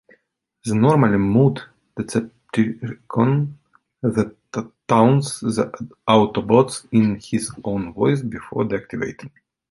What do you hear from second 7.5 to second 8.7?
own voice before